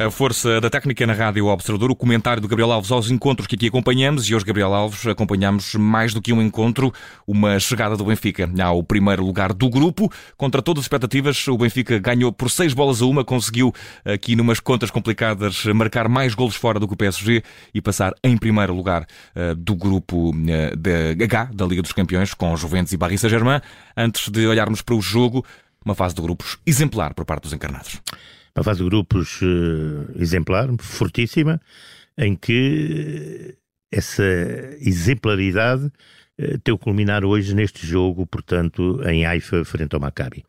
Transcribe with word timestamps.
A 0.00 0.12
força 0.12 0.60
da 0.60 0.70
técnica 0.70 1.04
na 1.08 1.12
Rádio 1.12 1.46
Observador, 1.46 1.90
o 1.90 1.96
comentário 1.96 2.40
do 2.40 2.46
Gabriel 2.46 2.70
Alves 2.70 2.92
aos 2.92 3.10
encontros 3.10 3.48
que 3.48 3.56
aqui 3.56 3.66
acompanhamos 3.66 4.30
e 4.30 4.34
hoje, 4.36 4.44
Gabriel 4.44 4.72
Alves, 4.72 5.04
acompanhamos 5.08 5.74
mais 5.74 6.14
do 6.14 6.22
que 6.22 6.32
um 6.32 6.40
encontro, 6.40 6.92
uma 7.26 7.58
chegada 7.58 7.96
do 7.96 8.04
Benfica 8.04 8.48
ao 8.62 8.80
primeiro 8.84 9.24
lugar 9.24 9.52
do 9.52 9.68
grupo. 9.68 10.08
Contra 10.36 10.62
todas 10.62 10.82
as 10.82 10.84
expectativas, 10.84 11.48
o 11.48 11.58
Benfica 11.58 11.98
ganhou 11.98 12.32
por 12.32 12.48
seis 12.48 12.72
bolas 12.72 13.02
a 13.02 13.06
uma, 13.06 13.24
conseguiu 13.24 13.74
aqui 14.04 14.36
numas 14.36 14.60
contas 14.60 14.88
complicadas 14.88 15.64
marcar 15.64 16.08
mais 16.08 16.32
golos 16.32 16.54
fora 16.54 16.78
do 16.78 16.86
que 16.86 16.94
o 16.94 16.96
PSG 16.96 17.42
e 17.74 17.82
passar 17.82 18.14
em 18.22 18.38
primeiro 18.38 18.72
lugar 18.72 19.04
uh, 19.34 19.56
do 19.56 19.74
grupo 19.74 20.30
uh, 20.30 20.76
da 20.76 21.24
H, 21.24 21.50
da 21.52 21.66
Liga 21.66 21.82
dos 21.82 21.92
Campeões, 21.92 22.32
com 22.34 22.56
Juventus 22.56 22.92
e 22.92 22.98
Paris 22.98 23.20
Saint-Germain. 23.20 23.60
Antes 23.96 24.28
de 24.28 24.46
olharmos 24.46 24.80
para 24.80 24.94
o 24.94 25.02
jogo, 25.02 25.44
uma 25.84 25.96
fase 25.96 26.14
de 26.14 26.22
grupos 26.22 26.56
exemplar 26.64 27.14
por 27.14 27.24
parte 27.24 27.42
dos 27.42 27.52
encarnados 27.52 28.00
uma 28.58 28.64
fase 28.64 28.82
de 28.82 28.86
grupos 28.86 29.40
uh, 29.40 30.20
exemplar, 30.20 30.68
fortíssima, 30.80 31.60
em 32.16 32.34
que 32.34 33.54
essa 33.90 34.24
exemplaridade 34.80 35.86
uh, 35.86 36.58
tem 36.64 36.74
o 36.74 36.78
culminar 36.78 37.24
hoje 37.24 37.54
neste 37.54 37.86
jogo, 37.86 38.26
portanto, 38.26 39.00
em 39.06 39.24
Haifa, 39.24 39.64
frente 39.64 39.94
ao 39.94 40.00
Maccabi. 40.00 40.44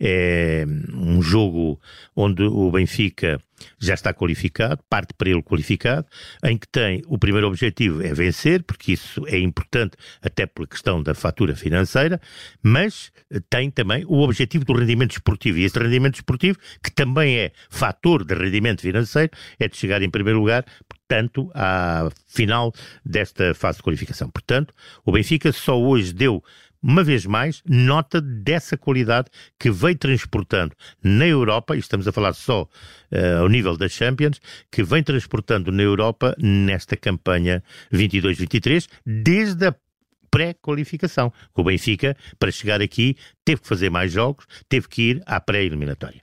É 0.00 0.64
um 0.94 1.20
jogo 1.20 1.78
onde 2.16 2.42
o 2.42 2.70
Benfica 2.70 3.38
já 3.82 3.94
está 3.94 4.14
qualificado, 4.14 4.82
parte 4.88 5.12
para 5.14 5.28
ele 5.28 5.42
qualificado, 5.42 6.06
em 6.44 6.56
que 6.56 6.68
tem 6.68 7.02
o 7.06 7.18
primeiro 7.18 7.48
objetivo 7.48 8.02
é 8.02 8.14
vencer, 8.14 8.62
porque 8.62 8.92
isso 8.92 9.26
é 9.26 9.38
importante 9.38 9.96
até 10.22 10.46
pela 10.46 10.68
questão 10.68 11.02
da 11.02 11.14
fatura 11.14 11.56
financeira, 11.56 12.20
mas 12.62 13.10
tem 13.50 13.70
também 13.70 14.04
o 14.06 14.20
objetivo 14.20 14.64
do 14.64 14.72
rendimento 14.72 15.12
esportivo. 15.12 15.58
E 15.58 15.64
esse 15.64 15.78
rendimento 15.78 16.14
esportivo, 16.14 16.58
que 16.82 16.92
também 16.92 17.38
é 17.38 17.52
fator 17.68 18.24
de 18.24 18.34
rendimento 18.34 18.82
financeiro, 18.82 19.32
é 19.58 19.68
de 19.68 19.76
chegar 19.76 20.00
em 20.00 20.10
primeiro 20.10 20.38
lugar, 20.38 20.64
portanto, 20.88 21.50
à 21.54 22.08
final 22.28 22.72
desta 23.04 23.52
fase 23.54 23.78
de 23.78 23.82
qualificação. 23.82 24.30
Portanto, 24.30 24.72
o 25.04 25.10
Benfica 25.10 25.50
só 25.52 25.78
hoje 25.78 26.12
deu 26.12 26.42
uma 26.82 27.04
vez 27.04 27.24
mais, 27.24 27.62
nota 27.66 28.20
dessa 28.20 28.76
qualidade 28.76 29.28
que 29.58 29.70
veio 29.70 29.96
transportando 29.96 30.74
na 31.02 31.26
Europa, 31.26 31.76
e 31.76 31.78
estamos 31.78 32.08
a 32.08 32.12
falar 32.12 32.32
só 32.32 32.62
uh, 32.62 33.40
ao 33.40 33.48
nível 33.48 33.76
das 33.76 33.92
Champions, 33.92 34.40
que 34.70 34.82
vem 34.82 35.02
transportando 35.02 35.70
na 35.70 35.82
Europa 35.82 36.34
nesta 36.38 36.96
campanha 36.96 37.62
22-23, 37.92 38.88
desde 39.06 39.66
a 39.66 39.74
pré-qualificação. 40.32 41.30
O 41.54 41.62
Benfica, 41.62 42.16
para 42.38 42.50
chegar 42.50 42.80
aqui, 42.80 43.16
teve 43.44 43.60
que 43.60 43.68
fazer 43.68 43.90
mais 43.90 44.10
jogos, 44.10 44.46
teve 44.68 44.88
que 44.88 45.02
ir 45.02 45.22
à 45.26 45.38
pré-eliminatória. 45.38 46.20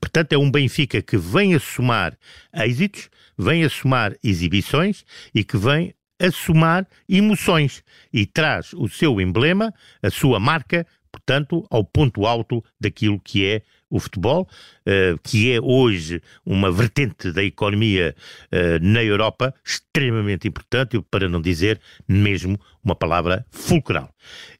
Portanto, 0.00 0.32
é 0.32 0.38
um 0.38 0.50
Benfica 0.50 1.00
que 1.00 1.16
vem 1.16 1.54
a 1.54 1.60
somar 1.60 2.18
êxitos, 2.52 3.08
vem 3.38 3.64
a 3.64 3.70
somar 3.70 4.14
exibições 4.22 5.04
e 5.32 5.44
que 5.44 5.56
vem 5.56 5.94
a 6.22 6.30
somar 6.30 6.86
emoções 7.08 7.82
e 8.12 8.24
traz 8.24 8.72
o 8.74 8.88
seu 8.88 9.20
emblema, 9.20 9.74
a 10.00 10.08
sua 10.08 10.38
marca, 10.38 10.86
portanto, 11.10 11.66
ao 11.68 11.84
ponto 11.84 12.24
alto 12.24 12.64
daquilo 12.80 13.20
que 13.20 13.44
é 13.44 13.62
o 13.90 13.98
futebol, 13.98 14.48
uh, 14.86 15.18
que 15.22 15.52
é 15.52 15.60
hoje 15.60 16.22
uma 16.46 16.70
vertente 16.70 17.32
da 17.32 17.42
economia 17.42 18.14
uh, 18.50 18.82
na 18.82 19.02
Europa 19.02 19.52
extremamente 19.64 20.48
importante, 20.48 21.02
para 21.10 21.28
não 21.28 21.42
dizer 21.42 21.80
mesmo 22.08 22.58
uma 22.82 22.94
palavra 22.94 23.44
fulcral. 23.50 24.14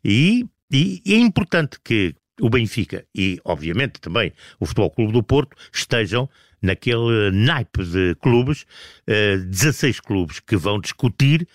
E, 0.05 0.45
e 0.71 1.01
é 1.07 1.17
importante 1.17 1.79
que 1.83 2.15
o 2.41 2.51
Benfica 2.51 3.07
e, 3.15 3.39
obviamente, 3.45 4.01
também 4.01 4.33
o 4.59 4.67
Futebol 4.67 4.91
Clube 4.91 5.13
do 5.13 5.23
Porto 5.23 5.57
estejam 5.73 6.29
naquele 6.63 7.31
naipe 7.33 7.85
de 7.85 8.15
clubes, 8.17 8.63
uh, 8.63 8.67
eh, 9.09 9.37
16 9.39 10.01
clubes 10.01 10.41
que 10.41 10.57
vão 10.57 10.81
discutir 10.81 11.47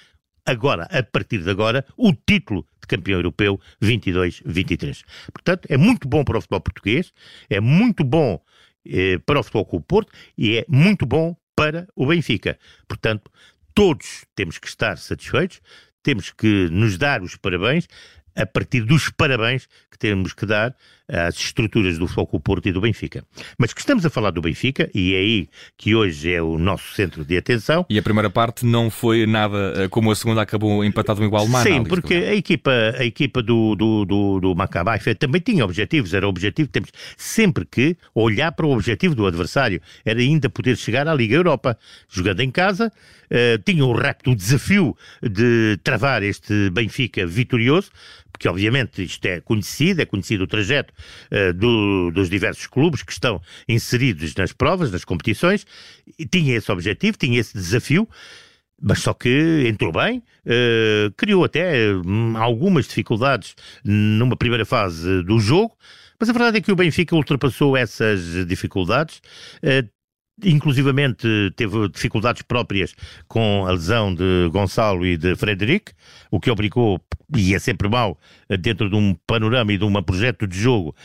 agora, 0.45 0.83
a 0.83 1.03
partir 1.03 1.39
de 1.39 1.49
agora, 1.49 1.85
o 1.97 2.13
título 2.13 2.65
de 2.81 2.87
campeão 2.87 3.19
europeu 3.19 3.59
22-23. 3.81 5.03
Portanto, 5.33 5.67
é 5.69 5.77
muito 5.77 6.07
bom 6.07 6.23
para 6.23 6.37
o 6.37 6.41
futebol 6.41 6.61
português, 6.61 7.11
é 7.49 7.59
muito 7.59 8.03
bom 8.03 8.41
eh, 8.85 9.19
para 9.25 9.39
o 9.39 9.43
futebol 9.43 9.65
com 9.65 9.77
o 9.77 9.81
Porto 9.81 10.11
e 10.37 10.57
é 10.57 10.65
muito 10.67 11.05
bom 11.05 11.35
para 11.55 11.87
o 11.95 12.05
Benfica. 12.05 12.57
Portanto, 12.87 13.29
todos 13.73 14.25
temos 14.35 14.57
que 14.57 14.67
estar 14.67 14.97
satisfeitos, 14.97 15.61
temos 16.01 16.31
que 16.31 16.69
nos 16.69 16.97
dar 16.97 17.21
os 17.21 17.35
parabéns 17.35 17.87
a 18.35 18.45
partir 18.45 18.81
dos 18.81 19.09
parabéns 19.09 19.67
que 19.91 19.97
temos 19.97 20.33
que 20.33 20.45
dar 20.45 20.75
às 21.07 21.35
estruturas 21.35 21.97
do 21.97 22.07
Foco 22.07 22.39
Porto 22.39 22.67
e 22.67 22.71
do 22.71 22.81
Benfica. 22.81 23.23
Mas 23.57 23.73
que 23.73 23.79
estamos 23.79 24.05
a 24.05 24.09
falar 24.09 24.31
do 24.31 24.41
Benfica, 24.41 24.89
e 24.93 25.13
é 25.13 25.17
aí 25.17 25.49
que 25.77 25.95
hoje 25.95 26.33
é 26.33 26.41
o 26.41 26.57
nosso 26.57 26.93
centro 26.93 27.23
de 27.23 27.37
atenção. 27.37 27.85
E 27.89 27.97
a 27.97 28.03
primeira 28.03 28.29
parte 28.29 28.65
não 28.65 28.89
foi 28.89 29.25
nada 29.25 29.73
eh, 29.75 29.87
como 29.87 30.11
a 30.11 30.15
segunda 30.15 30.41
acabou 30.41 30.83
empatado 30.83 31.23
igual 31.23 31.47
mal. 31.47 31.63
Sim, 31.63 31.83
porque 31.83 32.13
a 32.13 32.35
equipa, 32.35 32.71
a 32.97 33.05
equipa 33.05 33.41
do, 33.41 33.75
do, 33.75 34.05
do, 34.05 34.39
do 34.39 34.55
Maccabi 34.55 34.87
também 35.15 35.41
tinha 35.41 35.63
objetivos, 35.63 36.13
era 36.13 36.25
o 36.25 36.29
objetivo, 36.29 36.69
temos 36.69 36.91
sempre 37.15 37.65
que 37.65 37.95
olhar 38.13 38.51
para 38.51 38.65
o 38.65 38.71
objetivo 38.71 39.15
do 39.15 39.25
adversário, 39.25 39.81
era 40.05 40.19
ainda 40.19 40.49
poder 40.49 40.75
chegar 40.75 41.07
à 41.07 41.13
Liga 41.13 41.35
Europa, 41.35 41.77
jogando 42.09 42.41
em 42.41 42.51
casa, 42.51 42.91
uh, 43.31 43.61
tinha 43.63 43.85
o 43.85 43.93
rápido 43.93 44.35
desafio 44.35 44.95
de 45.21 45.79
travar 45.83 46.23
este 46.23 46.69
Benfica 46.69 47.25
vitorioso, 47.25 47.91
porque 48.37 48.47
obviamente 48.47 49.03
isto 49.03 49.25
é 49.25 49.41
conhecido, 49.41 50.01
é 50.01 50.05
conhecido 50.05 50.43
o 50.43 50.47
trajeto 50.47 50.93
uh, 51.31 51.51
do, 51.53 52.11
dos 52.11 52.29
diversos 52.29 52.67
clubes 52.67 53.01
que 53.01 53.11
estão 53.11 53.41
inseridos 53.67 54.35
nas 54.35 54.53
provas, 54.53 54.91
nas 54.91 55.03
competições, 55.03 55.65
e 56.17 56.25
tinha 56.25 56.55
esse 56.55 56.71
objetivo, 56.71 57.17
tinha 57.17 57.39
esse 57.39 57.53
desafio, 57.53 58.07
mas 58.79 58.99
só 58.99 59.13
que 59.13 59.65
entrou 59.67 59.91
bem, 59.91 60.19
uh, 60.45 61.11
criou 61.17 61.43
até 61.43 61.91
um, 62.05 62.37
algumas 62.37 62.87
dificuldades 62.87 63.55
numa 63.83 64.37
primeira 64.37 64.65
fase 64.65 65.23
do 65.23 65.39
jogo, 65.39 65.75
mas 66.19 66.29
a 66.29 66.33
verdade 66.33 66.57
é 66.57 66.61
que 66.61 66.71
o 66.71 66.75
Benfica 66.75 67.15
ultrapassou 67.15 67.75
essas 67.75 68.45
dificuldades, 68.47 69.19
uh, 69.63 69.96
inclusivamente 70.43 71.51
teve 71.55 71.89
dificuldades 71.89 72.41
próprias 72.41 72.93
com 73.27 73.65
a 73.65 73.71
lesão 73.71 74.13
de 74.13 74.49
Gonçalo 74.51 75.05
e 75.05 75.17
de 75.17 75.35
Frederic, 75.35 75.93
o 76.29 76.39
que 76.39 76.51
obrigou, 76.51 77.01
e 77.35 77.55
é 77.55 77.59
sempre 77.59 77.89
mau, 77.89 78.19
dentro 78.59 78.89
de 78.89 78.95
um 78.95 79.15
panorama 79.25 79.73
e 79.73 79.77
de 79.77 79.83
um 79.83 80.03
projeto 80.03 80.47
de 80.47 80.57
jogo, 80.59 80.95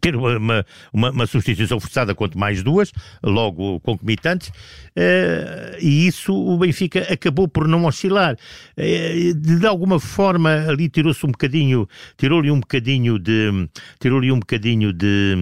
ter 0.00 0.16
uma, 0.16 0.64
uma, 0.92 1.10
uma, 1.10 1.26
substituição 1.26 1.78
forçada, 1.80 2.14
quanto 2.14 2.38
mais 2.38 2.62
duas, 2.62 2.92
logo 3.22 3.80
concomitantes, 3.80 4.48
uh, 4.48 5.76
e 5.80 6.06
isso 6.06 6.32
o 6.32 6.56
Benfica 6.58 7.12
acabou 7.12 7.48
por 7.48 7.66
não 7.66 7.84
oscilar. 7.84 8.36
Uh, 8.76 9.34
de 9.34 9.66
alguma 9.66 9.98
forma, 9.98 10.64
ali 10.68 10.88
tirou-se 10.88 11.24
um 11.26 11.30
bocadinho, 11.30 11.88
tirou-lhe 12.16 12.50
um 12.50 12.60
bocadinho 12.60 13.18
de, 13.18 13.68
tirou-lhe 13.98 14.30
um 14.30 14.38
bocadinho 14.38 14.92
de, 14.92 15.34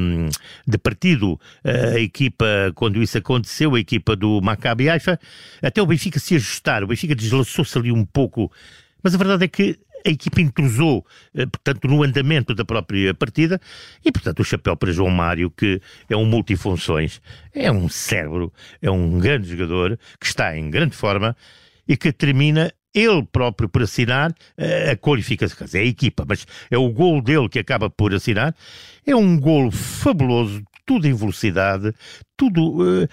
de 0.66 0.78
partido 0.78 1.32
uh, 1.32 1.94
a 1.94 2.00
equipa, 2.00 2.46
quando 2.74 3.02
isso 3.02 3.18
aconteceu, 3.18 3.74
a 3.74 3.80
equipa 3.80 4.16
do 4.16 4.40
Maccabi 4.40 4.88
Haifa, 4.88 5.18
até 5.62 5.80
o 5.80 5.86
Benfica 5.86 6.18
se 6.18 6.34
ajustar, 6.34 6.82
o 6.82 6.86
Benfica 6.86 7.14
deslaçou-se 7.14 7.76
ali 7.78 7.92
um 7.92 8.04
pouco, 8.04 8.50
mas 9.02 9.14
a 9.14 9.18
verdade 9.18 9.44
é 9.44 9.48
que 9.48 9.78
a 10.04 10.10
equipa 10.10 10.41
intrusou, 10.41 11.04
eh, 11.34 11.47
portanto, 11.47 11.88
no 11.88 12.03
andamento 12.03 12.54
da 12.54 12.65
própria 12.65 13.15
partida 13.15 13.60
e, 14.04 14.12
portanto, 14.12 14.41
o 14.41 14.44
chapéu 14.44 14.76
para 14.76 14.92
João 14.92 15.10
Mário, 15.10 15.50
que 15.50 15.81
é 16.09 16.16
um 16.16 16.26
multifunções, 16.26 17.20
é 17.54 17.72
um 17.72 17.88
cérebro, 17.88 18.53
é 18.82 18.91
um 18.91 19.19
grande 19.19 19.48
jogador 19.48 19.98
que 20.20 20.26
está 20.26 20.56
em 20.56 20.70
grande 20.70 20.94
forma 20.94 21.37
e 21.88 21.97
que 21.97 22.12
termina 22.12 22.72
ele 22.94 23.25
próprio 23.25 23.69
por 23.69 23.82
assinar 23.82 24.31
uh, 24.31 24.93
a 24.93 24.97
qualificação, 24.97 25.66
é 25.75 25.78
a 25.78 25.84
equipa, 25.84 26.25
mas 26.26 26.46
é 26.70 26.78
o 26.78 26.88
gol 26.90 27.20
dele 27.20 27.49
que 27.49 27.58
acaba 27.58 27.90
por 27.90 28.14
assinar. 28.14 28.55
É 29.05 29.17
um 29.17 29.38
gol 29.38 29.70
fabuloso, 29.73 30.62
tudo 30.86 31.06
em 31.06 31.14
velocidade, 31.14 31.92
tudo 32.36 32.82
uh, 32.82 33.08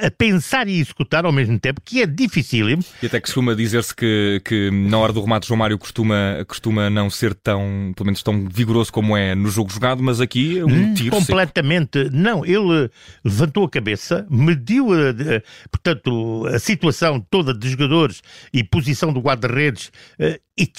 a 0.00 0.10
pensar 0.10 0.68
e 0.68 0.78
executar 0.78 1.24
ao 1.24 1.32
mesmo 1.32 1.58
tempo, 1.58 1.80
que 1.84 2.00
é 2.02 2.06
dificílimo. 2.06 2.82
E 3.02 3.06
até 3.06 3.18
que 3.18 3.26
costuma 3.26 3.54
dizer-se 3.54 3.94
que, 3.94 4.40
que 4.44 4.70
na 4.70 4.98
hora 4.98 5.12
do 5.12 5.20
remate 5.20 5.46
João 5.46 5.58
Mário 5.58 5.78
costuma, 5.78 6.44
costuma 6.46 6.88
não 6.88 7.10
ser 7.10 7.34
tão, 7.34 7.92
pelo 7.96 8.06
menos 8.06 8.22
tão 8.22 8.48
vigoroso 8.48 8.92
como 8.92 9.16
é 9.16 9.34
no 9.34 9.48
jogo 9.48 9.70
jogado, 9.70 10.02
mas 10.02 10.20
aqui 10.20 10.58
é 10.58 10.64
um 10.64 10.68
hum, 10.68 10.94
tiro 10.94 11.10
Completamente. 11.10 12.04
Seco. 12.04 12.16
Não, 12.16 12.44
ele 12.44 12.90
levantou 13.24 13.64
a 13.64 13.70
cabeça, 13.70 14.26
mediu, 14.30 14.92
a, 14.92 15.10
a, 15.10 15.68
portanto, 15.70 16.46
a 16.46 16.58
situação 16.58 17.20
toda 17.20 17.52
de 17.52 17.68
jogadores 17.68 18.22
e 18.52 18.62
posição 18.62 19.12
do 19.12 19.20
guarda-redes 19.20 19.88
uh, 20.20 20.38
e, 20.56 20.70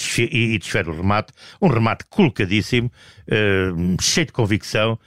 e 0.54 0.58
desfere 0.58 0.88
o 0.88 0.96
remate. 0.96 1.32
Um 1.60 1.68
remate 1.68 2.04
colocadíssimo, 2.08 2.90
uh, 3.28 4.02
cheio 4.02 4.26
de 4.26 4.32
convicção, 4.32 4.98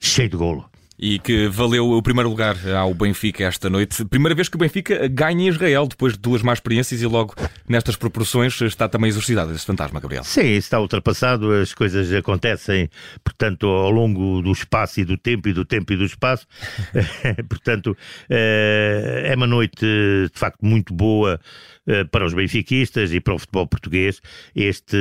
cheio 0.00 0.28
de 0.28 0.36
golo. 0.36 0.68
E 0.98 1.18
que 1.18 1.46
valeu 1.48 1.90
o 1.90 2.02
primeiro 2.02 2.30
lugar 2.30 2.56
ao 2.74 2.94
Benfica 2.94 3.44
esta 3.44 3.68
noite. 3.68 4.02
Primeira 4.06 4.34
vez 4.34 4.48
que 4.48 4.56
o 4.56 4.58
Benfica 4.58 5.06
ganha 5.08 5.44
em 5.44 5.48
Israel, 5.48 5.86
depois 5.86 6.14
de 6.14 6.18
duas 6.18 6.40
más 6.40 6.56
experiências 6.56 7.02
e 7.02 7.06
logo 7.06 7.34
nestas 7.68 7.96
proporções 7.96 8.60
está 8.60 8.88
também 8.88 9.08
exorcizado 9.08 9.52
esse 9.52 9.66
fantasma, 9.66 10.00
Gabriel. 10.00 10.24
Sim, 10.24 10.54
está 10.54 10.80
ultrapassado, 10.80 11.52
as 11.52 11.74
coisas 11.74 12.12
acontecem, 12.12 12.88
portanto, 13.24 13.66
ao 13.66 13.90
longo 13.90 14.42
do 14.42 14.52
espaço 14.52 15.00
e 15.00 15.04
do 15.04 15.16
tempo, 15.16 15.48
e 15.48 15.52
do 15.52 15.64
tempo 15.64 15.92
e 15.92 15.96
do 15.96 16.04
espaço. 16.04 16.46
portanto, 17.48 17.96
eh, 18.28 19.22
é 19.26 19.34
uma 19.34 19.46
noite 19.46 19.84
de 19.84 20.38
facto 20.38 20.64
muito 20.64 20.94
boa 20.94 21.40
eh, 21.86 22.04
para 22.04 22.24
os 22.24 22.34
benfiquistas 22.34 23.12
e 23.12 23.20
para 23.20 23.34
o 23.34 23.38
futebol 23.38 23.66
português 23.66 24.20
este, 24.54 24.96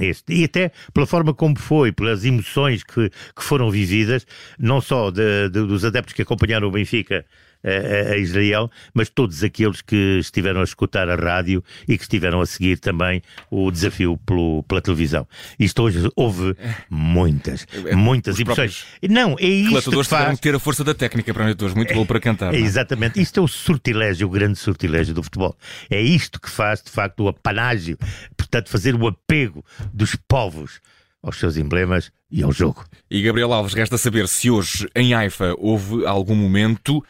este 0.00 0.32
e 0.32 0.44
até 0.44 0.72
pela 0.92 1.06
forma 1.06 1.34
como 1.34 1.58
foi, 1.58 1.92
pelas 1.92 2.24
emoções 2.24 2.82
que, 2.82 3.10
que 3.10 3.42
foram 3.42 3.70
vividas, 3.70 4.26
não 4.58 4.80
só 4.80 5.10
de, 5.10 5.48
de, 5.48 5.66
dos 5.66 5.84
adeptos 5.84 6.14
que 6.14 6.22
acompanharam 6.22 6.68
o 6.68 6.70
Benfica 6.70 7.24
a, 7.64 8.12
a, 8.12 8.16
Israel, 8.18 8.70
mas 8.94 9.08
todos 9.08 9.42
aqueles 9.42 9.80
que 9.80 10.18
estiveram 10.20 10.60
a 10.60 10.64
escutar 10.64 11.08
a 11.08 11.14
rádio 11.14 11.62
e 11.86 11.96
que 11.96 12.02
estiveram 12.02 12.40
a 12.40 12.46
seguir 12.46 12.78
também 12.78 13.22
o 13.50 13.70
desafio 13.70 14.16
pelo, 14.18 14.62
pela 14.64 14.80
televisão. 14.80 15.26
Isto 15.58 15.82
hoje 15.82 16.10
houve 16.16 16.56
muitas, 16.88 17.66
é, 17.86 17.94
muitas 17.94 18.34
Os 18.34 18.40
emoções. 18.40 18.86
Não, 19.08 19.36
é 19.38 19.46
isto 19.46 19.90
que 19.90 20.04
faz... 20.04 20.36
que 20.36 20.42
ter 20.42 20.54
a 20.54 20.58
força 20.58 20.84
da 20.84 20.94
técnica 20.94 21.32
para 21.32 21.54
os 21.64 21.74
muito 21.74 21.94
bom 21.94 22.06
para 22.06 22.20
cantar. 22.20 22.54
É, 22.54 22.58
é, 22.58 22.60
exatamente. 22.60 23.20
Isto 23.20 23.40
é 23.40 23.42
o 23.42 23.48
sortilégio, 23.48 24.26
o 24.26 24.30
grande 24.30 24.58
sortilégio 24.58 25.14
do 25.14 25.22
futebol. 25.22 25.56
É 25.88 26.00
isto 26.00 26.40
que 26.40 26.48
faz, 26.48 26.82
de 26.82 26.90
facto, 26.90 27.24
o 27.24 27.28
apanágio, 27.28 27.98
portanto, 28.36 28.68
fazer 28.68 28.94
o 28.94 29.06
apego 29.06 29.64
dos 29.92 30.14
povos 30.14 30.80
aos 31.22 31.38
seus 31.38 31.56
emblemas 31.56 32.10
e 32.30 32.42
ao 32.42 32.52
jogo. 32.52 32.84
E 33.10 33.22
Gabriel 33.22 33.52
Alves, 33.52 33.74
resta 33.74 33.98
saber 33.98 34.28
se 34.28 34.50
hoje 34.50 34.88
em 34.94 35.12
Haifa 35.12 35.54
houve 35.58 36.06
algum 36.06 36.34
momento 36.34 37.04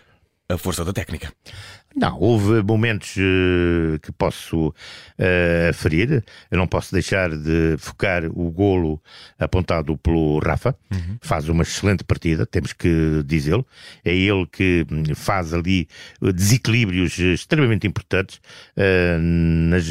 a 0.52 0.58
força 0.58 0.84
da 0.84 0.92
técnica. 0.92 1.32
Não, 1.94 2.16
houve 2.20 2.62
momentos 2.62 3.16
uh, 3.16 3.98
que 4.00 4.12
posso 4.12 4.68
uh, 4.68 5.74
ferir. 5.74 6.22
Eu 6.48 6.58
não 6.58 6.66
posso 6.66 6.92
deixar 6.92 7.30
de 7.30 7.76
focar 7.78 8.26
o 8.26 8.48
golo 8.50 9.02
apontado 9.38 9.96
pelo 9.98 10.38
Rafa. 10.38 10.76
Uhum. 10.92 11.18
Faz 11.20 11.48
uma 11.48 11.64
excelente 11.64 12.04
partida, 12.04 12.46
temos 12.46 12.72
que 12.72 13.24
dizê-lo. 13.26 13.66
É 14.04 14.14
ele 14.14 14.46
que 14.46 14.86
faz 15.16 15.52
ali 15.52 15.88
desequilíbrios 16.20 17.18
extremamente 17.18 17.88
importantes 17.88 18.40
uh, 18.76 19.18
nas, 19.18 19.86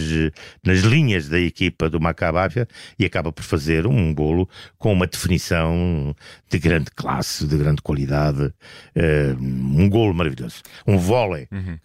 nas 0.64 0.80
linhas 0.80 1.28
da 1.28 1.40
equipa 1.40 1.90
do 1.90 2.00
Macabáfia 2.00 2.66
e 2.98 3.04
acaba 3.04 3.30
por 3.30 3.44
fazer 3.44 3.86
um 3.86 4.14
golo 4.14 4.48
com 4.78 4.94
uma 4.94 5.06
definição 5.06 6.16
de 6.50 6.60
grande 6.60 6.92
classe, 6.92 7.46
de 7.46 7.58
grande 7.58 7.82
qualidade. 7.82 8.54
um 9.38 9.90
golo 9.90 10.14
maravilhoso. 10.14 10.62
Um 10.88 10.98
vôlei. 10.98 11.48
Uhum 11.52 11.78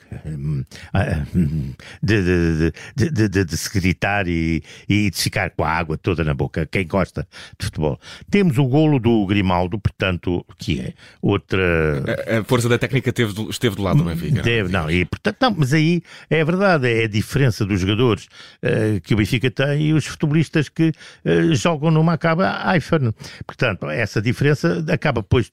de, 2.03 2.23
de, 2.23 3.11
de, 3.11 3.29
de, 3.29 3.45
de 3.45 3.57
se 3.57 3.73
gritar 3.73 4.29
e, 4.29 4.63
e 4.89 5.11
de 5.11 5.17
ficar 5.17 5.51
com 5.51 5.65
a 5.65 5.71
água 5.71 5.99
toda 5.99 6.25
na 6.25 6.35
boca, 6.35 6.67
quem 6.67 6.87
gosta 6.87 7.27
de 7.59 7.67
futebol. 7.67 7.99
Temos 8.31 8.59
o 8.59 8.65
golo 8.65 8.99
do 8.99 9.27
Grimaldo, 9.27 9.79
portanto, 9.79 10.45
que 10.59 10.81
é 10.81 10.95
outra. 11.21 12.03
A, 12.27 12.39
a 12.39 12.45
força 12.45 12.69
da 12.69 12.79
técnica 12.79 13.13
teve, 13.13 13.33
esteve 13.49 13.77
do 13.77 13.83
lado 13.83 13.99
do 13.99 14.05
Benfica. 14.05 14.43
Deve, 14.43 14.73
não, 14.73 14.91
e 14.91 15.05
portanto, 15.05 15.37
não, 15.41 15.55
mas 15.59 15.73
aí 15.73 16.03
é 16.31 16.45
verdade, 16.45 16.89
é 16.89 17.05
a 17.05 17.09
diferença 17.09 17.65
dos 17.65 17.81
jogadores 17.81 18.27
uh, 18.63 19.01
que 19.03 19.15
o 19.15 19.17
Benfica 19.17 19.51
tem 19.51 19.89
e 19.89 19.93
os 19.93 20.07
futebolistas 20.07 20.69
que 20.69 20.93
uh, 21.25 21.55
jogam 21.55 21.91
no 21.91 22.03
Macaba 22.03 22.49
Haifa. 22.65 22.99
Portanto, 23.47 23.89
essa 23.91 24.21
diferença 24.23 24.85
acaba, 24.91 25.23
pois, 25.23 25.51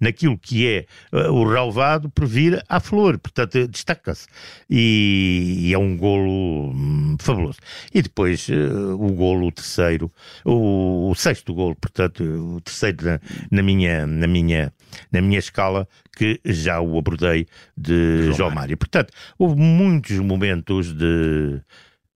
naquilo 0.00 0.38
que 0.38 0.66
é 0.66 0.86
uh, 1.12 1.32
o 1.32 1.48
relevado 1.48 2.10
por 2.10 2.26
vir 2.26 2.62
à 2.68 2.80
flor. 2.80 3.18
Portanto, 3.18 3.68
destaca-se. 3.84 4.26
E, 4.68 5.68
e, 5.68 5.74
é 5.74 5.78
um 5.78 5.96
golo 5.96 6.70
hum, 6.70 7.16
fabuloso. 7.20 7.58
E 7.92 8.00
depois 8.00 8.48
uh, 8.48 8.94
o 8.94 9.12
golo 9.12 9.52
terceiro, 9.52 10.10
o, 10.44 11.10
o, 11.10 11.14
sexto 11.14 11.54
golo, 11.54 11.76
portanto, 11.76 12.24
o 12.24 12.60
terceiro 12.60 13.04
na, 13.04 13.20
na, 13.50 13.62
minha, 13.62 14.06
na, 14.06 14.26
minha, 14.26 14.72
na 15.12 15.20
minha 15.20 15.38
escala, 15.38 15.86
que 16.16 16.40
já 16.44 16.80
o 16.80 16.98
abordei 16.98 17.46
de 17.76 18.24
João, 18.24 18.34
João 18.34 18.50
Mário. 18.50 18.76
Portanto, 18.76 19.12
houve 19.38 19.60
muitos 19.60 20.18
momentos 20.18 20.92
de 20.92 21.60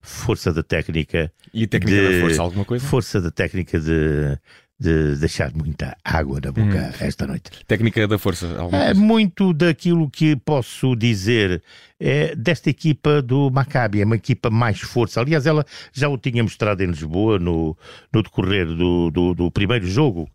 força 0.01 0.51
da 0.51 0.63
técnica. 0.63 1.31
E 1.53 1.67
técnica 1.67 2.01
de, 2.01 2.15
da 2.15 2.21
força, 2.21 2.41
alguma 2.41 2.65
coisa? 2.65 2.85
Força 2.85 3.21
da 3.21 3.31
técnica 3.31 3.79
de 3.79 4.37
de 4.79 5.17
deixar 5.17 5.51
muita 5.53 5.97
água 6.03 6.39
na 6.41 6.51
boca 6.51 6.77
hum. 6.77 7.05
esta 7.05 7.27
noite. 7.27 7.51
Técnica 7.67 8.07
da 8.07 8.17
força? 8.17 8.47
É 8.71 8.93
muito 8.93 9.53
daquilo 9.53 10.09
que 10.09 10.37
posso 10.37 10.95
dizer 10.95 11.61
é, 11.99 12.33
desta 12.33 12.69
equipa 12.69 13.21
do 13.21 13.51
Maccabi, 13.51 14.01
é 14.01 14.05
uma 14.05 14.15
equipa 14.15 14.49
mais 14.49 14.79
força. 14.79 15.19
Aliás, 15.19 15.45
ela 15.45 15.65
já 15.91 16.07
o 16.07 16.17
tinha 16.17 16.41
mostrado 16.41 16.81
em 16.81 16.87
Lisboa 16.87 17.37
no, 17.37 17.77
no 18.13 18.23
decorrer 18.23 18.67
do, 18.67 19.11
do, 19.11 19.33
do 19.33 19.51
primeiro 19.51 19.85
jogo 19.85 20.29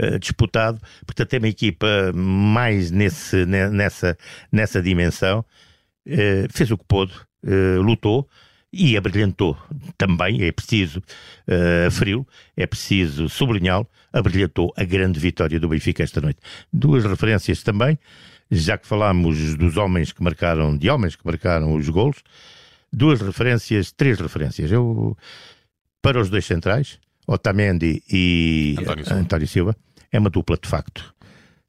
uh, 0.00 0.18
disputado. 0.20 0.80
Portanto, 1.04 1.34
é 1.34 1.38
uma 1.38 1.48
equipa 1.48 2.12
mais 2.14 2.92
nesse, 2.92 3.44
nessa, 3.46 4.16
nessa 4.52 4.80
dimensão. 4.80 5.44
Uh, 6.06 6.46
fez 6.52 6.70
o 6.70 6.78
que 6.78 6.84
pôde, 6.86 7.12
uh, 7.44 7.82
lutou 7.82 8.28
e 8.72 8.96
abrilhantou 8.96 9.56
também, 9.96 10.42
é 10.42 10.52
preciso 10.52 10.98
uh, 10.98 11.90
frio, 11.90 12.26
é 12.56 12.66
preciso 12.66 13.28
sublinhá-lo, 13.28 13.88
abrilhantou 14.12 14.72
a 14.76 14.84
grande 14.84 15.18
vitória 15.18 15.58
do 15.58 15.68
Benfica 15.68 16.02
esta 16.02 16.20
noite. 16.20 16.40
Duas 16.72 17.04
referências 17.04 17.62
também, 17.62 17.98
já 18.50 18.76
que 18.76 18.86
falámos 18.86 19.56
dos 19.56 19.76
homens 19.76 20.12
que 20.12 20.22
marcaram, 20.22 20.76
de 20.76 20.90
homens 20.90 21.16
que 21.16 21.24
marcaram 21.24 21.74
os 21.74 21.88
golos, 21.88 22.22
duas 22.92 23.20
referências, 23.20 23.92
três 23.92 24.20
referências. 24.20 24.70
Eu, 24.70 25.16
para 26.02 26.20
os 26.20 26.28
dois 26.28 26.44
centrais, 26.44 26.98
Otamendi 27.26 28.02
e 28.10 28.76
António 28.78 29.04
Silva. 29.04 29.20
António 29.20 29.48
Silva, 29.48 29.76
é 30.12 30.18
uma 30.18 30.30
dupla 30.30 30.58
de 30.60 30.68
facto 30.68 31.14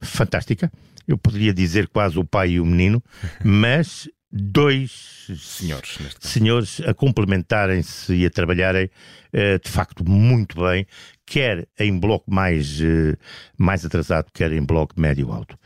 fantástica. 0.01 0.71
Eu 1.07 1.17
poderia 1.17 1.53
dizer 1.53 1.87
quase 1.87 2.19
o 2.19 2.23
pai 2.23 2.51
e 2.51 2.59
o 2.59 2.65
menino, 2.65 3.03
mas 3.43 4.09
dois 4.31 5.27
senhores, 5.37 5.97
senhores 6.19 6.81
a 6.81 6.93
complementarem-se 6.93 8.13
e 8.13 8.25
a 8.25 8.29
trabalharem 8.29 8.85
uh, 9.33 9.59
de 9.63 9.69
facto 9.69 10.07
muito 10.07 10.61
bem, 10.61 10.85
quer 11.25 11.67
em 11.79 11.97
bloco 11.97 12.31
mais, 12.31 12.79
uh, 12.79 13.17
mais 13.57 13.85
atrasado, 13.85 14.31
quer 14.33 14.51
em 14.51 14.61
bloco 14.61 14.99
médio-alto. 14.99 15.57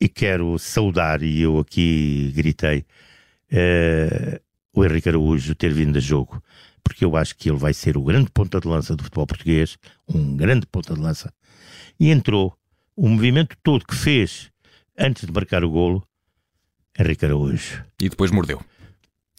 E 0.00 0.08
quero 0.08 0.58
saudar, 0.58 1.22
e 1.22 1.40
eu 1.40 1.58
aqui 1.58 2.32
gritei, 2.34 2.84
uh, 3.52 4.40
o 4.72 4.84
Henrique 4.84 5.08
Araújo 5.08 5.54
ter 5.54 5.72
vindo 5.72 5.96
a 5.96 6.00
jogo, 6.00 6.42
porque 6.82 7.04
eu 7.04 7.16
acho 7.16 7.36
que 7.36 7.48
ele 7.48 7.58
vai 7.58 7.74
ser 7.74 7.96
o 7.96 8.02
grande 8.02 8.30
ponta 8.30 8.60
de 8.60 8.68
lança 8.68 8.94
do 8.94 9.02
futebol 9.02 9.26
português, 9.26 9.78
um 10.08 10.36
grande 10.36 10.66
ponta 10.66 10.94
de 10.94 11.00
lança. 11.00 11.32
E 11.98 12.10
entrou, 12.10 12.56
o 12.94 13.08
movimento 13.08 13.56
todo 13.62 13.86
que 13.86 13.94
fez 13.94 14.50
antes 14.98 15.26
de 15.26 15.32
marcar 15.32 15.64
o 15.64 15.70
golo, 15.70 16.06
Henrique 16.98 17.24
Araújo. 17.24 17.84
E 18.00 18.08
depois 18.08 18.30
mordeu. 18.30 18.60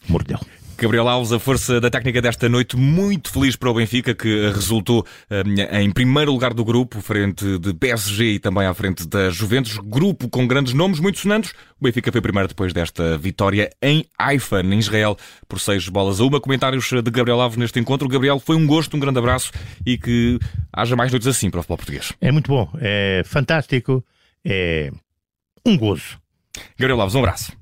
Mordeu. 0.08 0.38
Gabriel 0.80 1.08
Alves, 1.08 1.32
a 1.32 1.40
força 1.40 1.80
da 1.80 1.90
técnica 1.90 2.22
desta 2.22 2.48
noite, 2.48 2.76
muito 2.76 3.32
feliz 3.32 3.56
para 3.56 3.68
o 3.68 3.74
Benfica, 3.74 4.14
que 4.14 4.48
resultou 4.50 5.04
um, 5.28 5.76
em 5.76 5.90
primeiro 5.90 6.30
lugar 6.30 6.54
do 6.54 6.64
grupo, 6.64 7.00
frente 7.00 7.58
de 7.58 7.74
PSG 7.74 8.34
e 8.34 8.38
também 8.38 8.64
à 8.64 8.72
frente 8.72 9.04
da 9.04 9.28
Juventus. 9.28 9.76
Grupo 9.78 10.28
com 10.28 10.46
grandes 10.46 10.74
nomes, 10.74 11.00
muito 11.00 11.18
sonantes. 11.18 11.50
O 11.80 11.84
Benfica 11.84 12.12
foi 12.12 12.20
primeiro 12.20 12.46
depois 12.46 12.72
desta 12.72 13.18
vitória 13.18 13.70
em 13.82 14.06
Haifa, 14.16 14.60
em 14.60 14.78
Israel, 14.78 15.16
por 15.48 15.58
seis 15.58 15.88
bolas 15.88 16.20
a 16.20 16.24
uma. 16.24 16.40
Comentários 16.40 16.88
de 16.88 17.10
Gabriel 17.10 17.40
Alves 17.40 17.58
neste 17.58 17.80
encontro. 17.80 18.06
Gabriel, 18.06 18.38
foi 18.38 18.54
um 18.54 18.64
gosto, 18.64 18.96
um 18.96 19.00
grande 19.00 19.18
abraço 19.18 19.50
e 19.84 19.98
que 19.98 20.38
haja 20.72 20.94
mais 20.94 21.10
noites 21.10 21.26
assim 21.26 21.50
para 21.50 21.58
o 21.58 21.62
futebol 21.64 21.78
português. 21.78 22.12
É 22.20 22.30
muito 22.30 22.46
bom, 22.46 22.70
é 22.80 23.22
fantástico, 23.24 24.04
é 24.44 24.92
um 25.66 25.76
gozo. 25.76 26.20
Gabriel 26.78 27.00
Alves, 27.00 27.14
um 27.14 27.20
abraço. 27.20 27.57